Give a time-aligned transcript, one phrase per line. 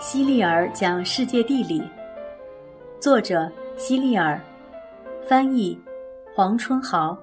[0.00, 1.86] 希利尔讲世界地理，
[2.98, 4.40] 作者希利尔，
[5.28, 5.78] 翻译
[6.34, 7.14] 黄春豪，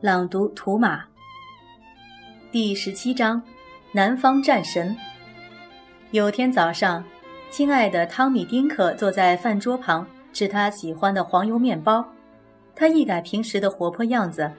[0.00, 1.04] 朗读图马。
[2.50, 3.40] 第十七章：
[3.92, 4.96] 南方战神。
[6.10, 7.04] 有天早上，
[7.48, 12.04] 亲爱的汤米·丁克坐在饭桌旁吃他喜欢的黄油面包。
[12.74, 14.50] 他一改平时的活泼样子，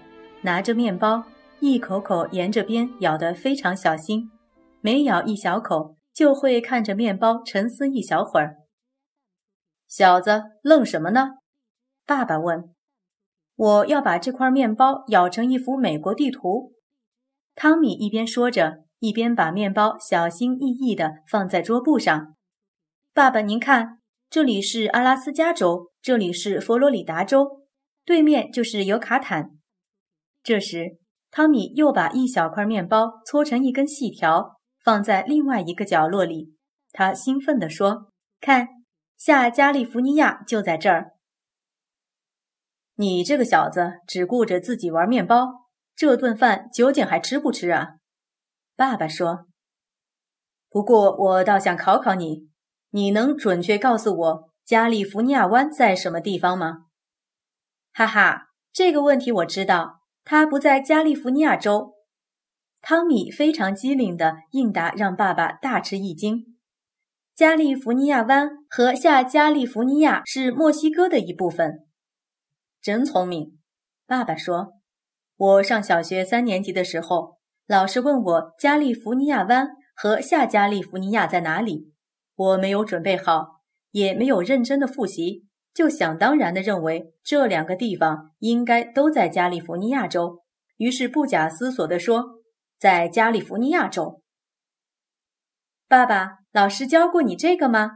[0.42, 1.22] 拿着面包
[1.60, 4.32] 一口口沿着边咬得非常小心，
[4.80, 5.98] 每咬一小口。
[6.14, 8.58] 就会看着面包沉思一小会儿。
[9.88, 11.32] 小子，愣什么呢？
[12.06, 12.74] 爸爸问。
[13.56, 16.74] 我要把这块面包咬成一幅美国地图。
[17.54, 22.36] 汤米一边说着，一边把面包小心翼翼地放在桌布上。
[23.14, 27.62] 爸爸，您看，这里是阿拉斯加州，这里是佛罗里达州，
[28.04, 29.52] 对面就是尤卡坦。
[30.42, 30.98] 这时，
[31.30, 34.60] 汤米又把一小块面包搓成一根细条。
[34.84, 36.56] 放在另外一个角落里，
[36.92, 38.68] 他兴奋地说：“看，
[39.18, 41.14] 下加利福尼亚就在这儿。”
[42.96, 47.96] 你这个小子只顾着自己玩面包，这顿饭究竟还吃不吃啊？
[48.76, 49.48] 爸爸说
[50.70, 52.50] ：“不过我倒想考考你，
[52.90, 56.88] 你能准确告诉我加利福尼亚湾在什么地方吗？”
[57.94, 61.94] 哈哈，这个问题我知道，它不在加利福尼亚州。
[62.86, 66.58] 汤米非常机灵的应答，让爸爸大吃一惊。
[67.34, 71.88] 加利福尼亚湾和下加利福尼亚是墨西哥的一部分。
[72.82, 73.58] 真聪明，
[74.06, 74.74] 爸爸说。
[75.38, 81.94] 我上小学三年级的时候，老师问我加利福尼亚湾和下加利福尼亚在哪里，
[82.36, 83.62] 我没有准备好，
[83.92, 90.42] 也没有认真的复习，就想当然的认为这两个地方应该都在加利福尼亚州，
[90.76, 92.43] 于是不假思索地说。
[92.84, 94.22] 在加利福尼亚州，
[95.88, 97.92] 爸爸，老师教过你这个吗？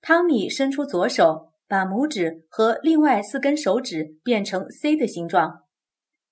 [0.00, 5.62] 汤米伸出左手，把拇指和另外四根手指变成 C 的形状。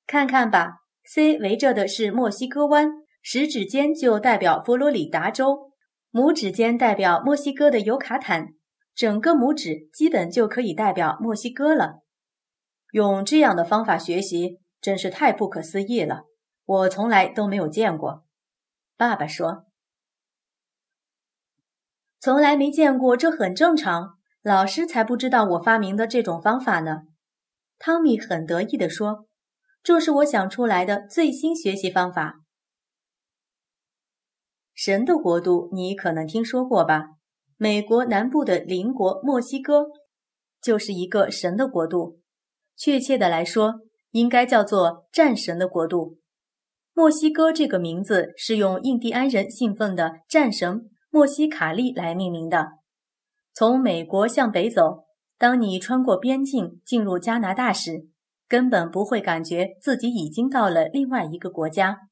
[0.08, 2.90] 看看吧，C 围着的是墨西哥湾，
[3.22, 5.70] 食指尖就代表佛罗里达州，
[6.10, 8.48] 拇指尖代表墨西哥的尤卡坦，
[8.92, 12.00] 整个拇指基本就可以代表墨西哥了。
[12.90, 16.22] 用这样的方法学习，真是太不可思议了。
[16.64, 18.24] 我从来都没有见过，
[18.96, 19.66] 爸爸说
[22.20, 24.18] ：“从来没见过，这很正常。
[24.42, 27.02] 老师才不知道我发明的这种方法呢。”
[27.78, 29.26] 汤米很得意地说
[29.82, 32.40] ：“这是我想出来的最新学习方法。”
[34.72, 37.10] 神的国度，你可能听说过吧？
[37.56, 39.86] 美国南部的邻国墨西哥
[40.60, 42.20] 就是一个神的国度，
[42.76, 43.80] 确切的来说，
[44.12, 46.21] 应该叫做战神的国度。
[46.94, 52.72] 墨西哥这个名字是用印第安人信奉的战神墨西卡利来命名的。
[53.54, 55.06] 从美国向北走，
[55.38, 58.08] 当你穿过边境进入加拿大时，
[58.46, 62.10] 根本不会感觉自己已经到了另外一个国家。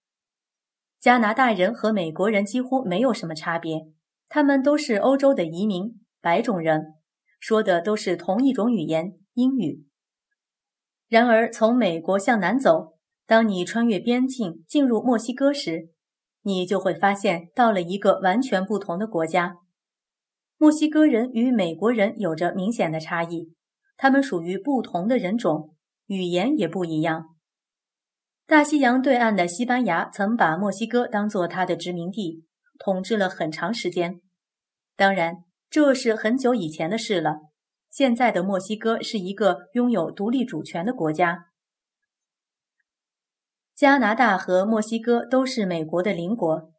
[0.98, 3.86] 加拿大人和美国人几乎没有什么差别，
[4.28, 6.94] 他们都是欧洲的移民，白种人，
[7.38, 9.86] 说的都是同一种语言——英语。
[11.08, 12.98] 然而，从美国向南走。
[13.30, 15.90] 当你穿越边境进入墨西哥时，
[16.42, 19.54] 你就会发现到了一个完全不同的国家。
[20.58, 23.54] 墨西哥人与美国人有着明显的差异，
[23.96, 27.36] 他们属于不同的人种，语言也不一样。
[28.48, 32.44] 大西洋对岸的西班牙曾把墨西哥当做他的殖民地，
[32.80, 34.20] 统治了很长时间。
[34.96, 37.36] 当然，这是很久以前的事了。
[37.88, 41.49] 现在的墨西哥是一个拥有独立主权的国家。
[43.80, 46.70] 加拿大和墨西哥都是美国的邻国，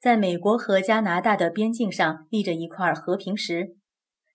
[0.00, 3.74] 在美国和加拿大的边境上立着一块和平石，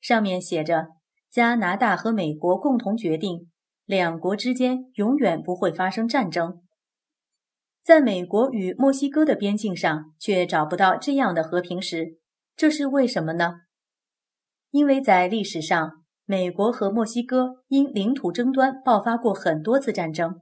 [0.01, 0.87] 上面写着
[1.31, 3.49] ：“加拿大和美国共同决定，
[3.85, 6.61] 两国之间永远不会发生战争。”
[7.85, 12.17] 在美国与墨西哥的边境上却找不到这样的和平石，
[12.57, 13.61] 这是为什么呢？
[14.71, 20.41] 因为在历史上，美国和墨西哥因领土争端爆发过很多次战争。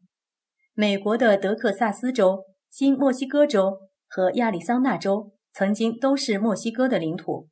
[0.80, 7.50] 美国的德克萨斯州、新墨西哥州和亚利桑那州曾经都是墨西哥的领土。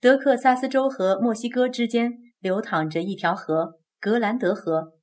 [0.00, 4.94] 德克萨斯州和墨西哥之间流淌着一条河——格兰德河，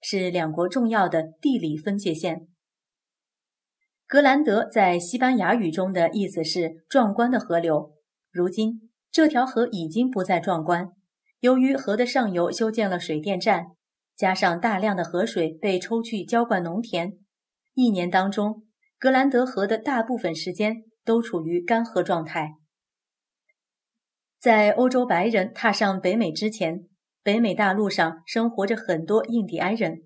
[0.00, 2.48] 是两国重要的地理分界线。
[4.06, 7.92] 格兰德在西班牙语中的意思是“壮观的河流”。
[8.32, 10.92] 如今，这条河已经不再壮观，
[11.40, 13.66] 由于河的上游修建了水电站。
[14.16, 17.18] 加上大量的河水被抽去浇灌农田，
[17.74, 18.64] 一年当中，
[18.98, 22.54] 格兰德河的大部分时间都处于干涸状态。
[24.38, 26.84] 在欧洲白人踏上北美之前，
[27.22, 30.02] 北美大陆上生活着很多印第安人。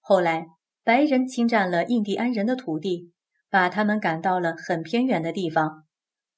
[0.00, 0.48] 后来，
[0.84, 3.12] 白人侵占了印第安人的土地，
[3.48, 5.84] 把他们赶到了很偏远的地方。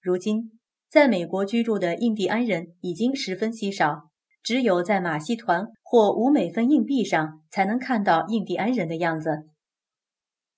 [0.00, 4.10] 如今，在美国居住的印第安人已经十分稀少，
[4.42, 9.48] 只有在马戏团或五美分硬币上才能看到印第安人的样子。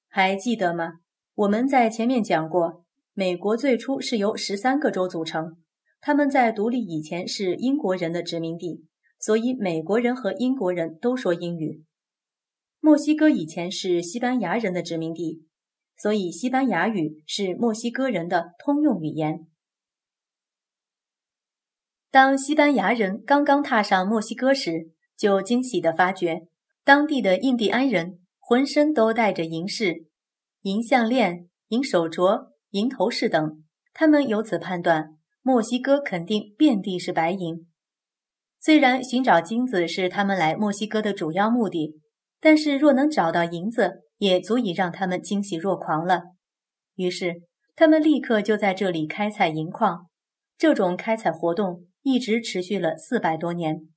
[0.09, 1.01] 还记得吗？
[1.35, 2.85] 我们在前面讲过，
[3.15, 5.57] 美国最初是由十三个州组成，
[6.01, 8.85] 他们在独立以前是英国人的殖民地，
[9.19, 11.85] 所以美国人和英国人都说英语。
[12.81, 15.45] 墨西哥以前是西班牙人的殖民地，
[15.97, 19.47] 所以西班牙语是墨西哥人的通用语言。
[22.11, 26.47] 当西班牙人刚刚踏上墨西哥时，就惊喜地发觉，
[26.85, 30.07] 当地的印第安人浑身都带着银饰、
[30.63, 33.63] 银项链、银手镯、银头饰等。
[33.95, 37.67] 他们由此判断，墨西哥肯定遍地是白银。
[38.59, 42.01] 虽然寻找金子是他们来墨西哥的主要目的。
[42.43, 46.23] 但是，若能找到银子，也足以让他们惊喜若狂了。
[46.95, 47.43] 于是，
[47.77, 50.07] 他们立刻就在这里开采银矿。
[50.57, 53.89] 这种开采活动一直持续了四百多年。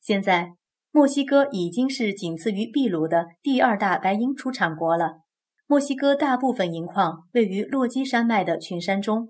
[0.00, 0.54] 现在，
[0.90, 5.20] 墨西哥已经是仅次于秘鲁的第二大白银出产国了。
[5.66, 9.28] 墨西哥大部分银矿位于落基山脉的群山中，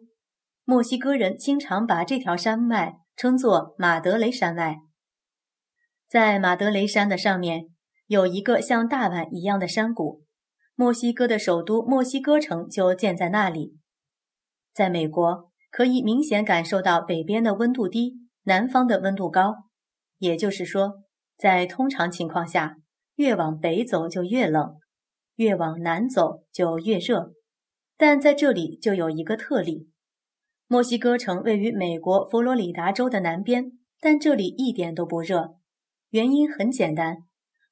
[0.64, 4.78] 墨西哥人经常把这条山脉称作马德雷山脉。
[6.08, 7.70] 在马德雷山的上面。
[8.06, 10.25] 有一个像大碗一样的山谷，
[10.75, 13.76] 墨西哥的首都墨西哥城就建在那里。
[14.75, 19.55] 在美国，可以明显感受到北边的温度低，南方的温度高。
[20.19, 21.05] 也就是说，
[21.37, 22.76] 在通常情况下，
[23.14, 24.76] 越往北走就越冷，
[25.37, 27.32] 越往南走就越热。
[27.96, 29.88] 但在这里就有一个特例：
[30.67, 35.56] 墨西哥城位于美国佛罗里达州的南边，但这里一点都不热。
[36.11, 37.19] 原因很简单。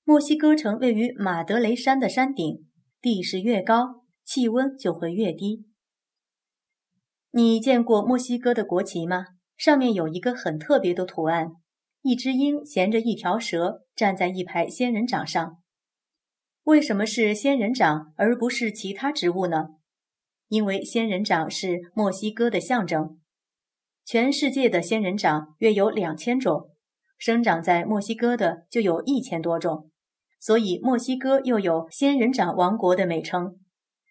[0.04, 2.66] 墨西哥城位于马德雷山的山顶，
[3.00, 5.66] 地势越高，气温就会越低。
[7.32, 9.26] 你见过墨西哥的国旗吗？
[9.56, 11.52] 上面有一个很特别的图案，
[12.02, 15.58] 一只鹰衔着一条蛇，站在一排仙人掌上。
[16.64, 19.70] 为什么是仙人掌而不是其他植物呢？
[20.48, 23.18] 因为仙人掌是墨西哥的象征。
[24.06, 26.70] 全世界的仙人掌约有两千种，
[27.18, 29.90] 生长在墨西哥的就有一千多种。
[30.40, 33.58] 所以，墨西哥又有“仙人掌王国”的美称。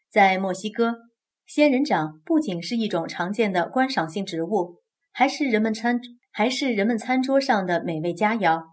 [0.09, 1.06] 在墨西哥，
[1.47, 4.81] 仙人掌不仅是一种常见的观赏性植物，
[5.13, 5.97] 还是人们餐
[6.29, 8.65] 还是人们餐桌上的美味佳肴。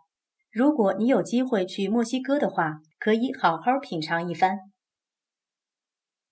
[0.50, 4.58] 如果你有机会去墨西哥的话，可以好好品尝一番。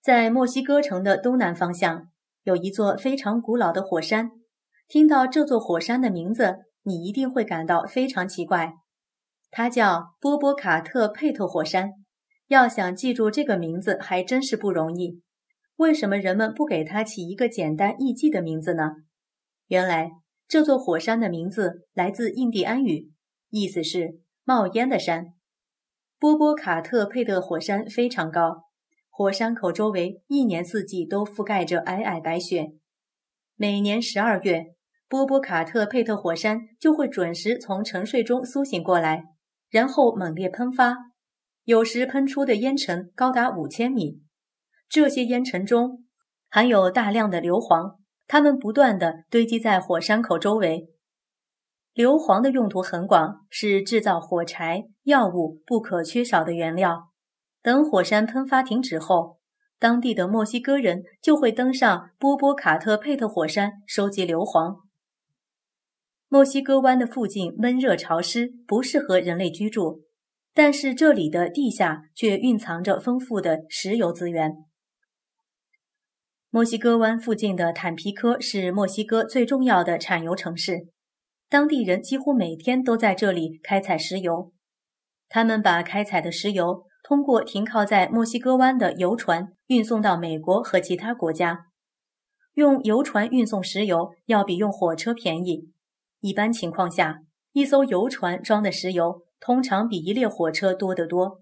[0.02, 2.08] 在墨西哥城的东南方向，
[2.42, 4.32] 有一座非常古老的火山。
[4.88, 8.74] 听到这座火山的名字，你一定会感到非常奇怪。
[9.52, 11.92] 它叫波波卡特佩特火山，
[12.48, 15.22] 要想记住这个名字还真是不容易。
[15.76, 18.96] 为什么人们不给它起一个简单易记的名字呢？
[19.66, 20.10] 原来
[20.46, 23.10] 这座火山的名字来自印第安语，
[23.50, 25.34] 意思是冒烟的山。
[26.18, 28.64] 波波卡特佩特火山非常高，
[29.10, 32.72] 火山口周围一年四季都覆盖着皑皑白雪。
[33.56, 34.74] 每年十二月，
[35.08, 39.24] 波波卡特佩特火山就会准时从沉睡中苏醒过来。
[39.70, 40.94] 然后猛烈喷发，
[41.64, 44.20] 有时喷出的烟尘高达五千米。
[44.92, 46.04] 这些烟尘中
[46.50, 47.96] 含有大量的硫磺，
[48.26, 50.90] 它们不断地堆积在火山口周围。
[51.94, 57.08] 硫磺的用途很广，是制造火柴、药物不可缺少的原料。
[57.62, 59.38] 等火山喷发停止后，
[59.78, 64.80] 当地的墨西哥人就会登上波波卡特佩特火山收集硫磺。
[66.28, 70.02] 墨西哥湾的附近闷热潮湿，不适合人类居住，
[70.52, 74.66] 但是这里的地下却蕴藏着丰富的石油资源。
[76.54, 80.88] 墨西哥湾附近的坦皮科是墨西哥最重要的产油城市，
[81.48, 84.52] 当地人几乎每天都在这里开采石油。
[85.30, 91.68] 他们把开采的石油通过停靠在墨西哥湾的油船运送到美国和其他国家。
[92.52, 95.70] 用油船运送石油要比用火车便宜。
[96.20, 97.20] 一般情况下，
[97.52, 101.40] 一艘游船装的石油通常比一列火车多得多。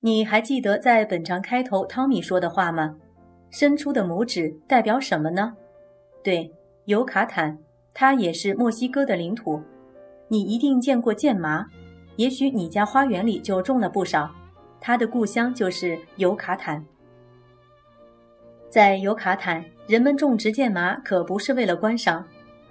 [0.00, 2.96] 你还记得在本章开头汤米说的话吗？
[3.50, 5.56] 伸出的拇指代表什么呢？
[6.22, 6.50] 对，
[6.84, 7.58] 尤卡坦，
[7.94, 9.62] 它也是墨西哥的领土。
[10.28, 11.66] 你一定见过剑麻，
[12.16, 14.30] 也许你家花园里就种了不少。
[14.80, 16.84] 它的故乡就是尤卡坦。
[18.70, 22.24] 在尤卡坦，人们种植剑麻可不是为了观赏。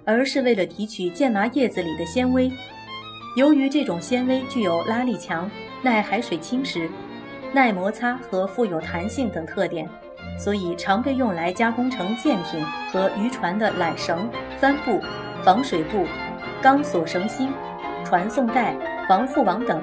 [0.08, 2.48] 而是为了提取剑麻叶子里的纤维。
[3.36, 5.50] 由于这种纤维具有拉力强、
[5.82, 6.88] 耐海水侵蚀、
[7.52, 9.90] 耐摩擦和富有弹性等特点，
[10.38, 14.28] 所以常被用来加工成舰艇和渔船的缆绳、
[14.58, 15.00] 帆布、
[15.42, 16.04] 防水布、
[16.62, 17.50] 钢索绳芯、
[18.04, 18.76] 传送带、
[19.08, 19.80] 防护网等。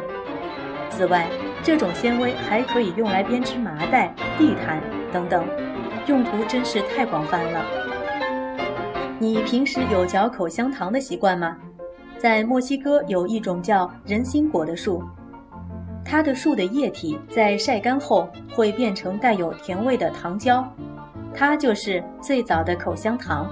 [0.90, 1.28] 此外，
[1.64, 4.82] 这种纤维还可以用来编织麻袋、地毯
[5.12, 5.46] 等等，
[6.08, 7.66] 用途真是太广泛了。
[9.20, 11.58] 你平时有嚼口香糖的习惯吗？
[12.20, 15.04] 在墨西哥有一种叫人心果的树，
[16.06, 20.64] 它的树的液体在晒干后会变成带有甜味的糖胶，
[21.34, 23.50] 它就是最早的口香糖。